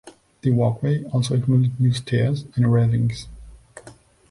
[0.41, 3.27] The walkway also included new stairs and railings.